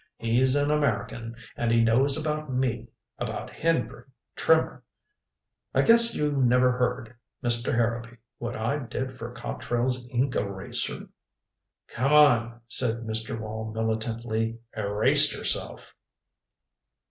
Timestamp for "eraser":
10.35-11.07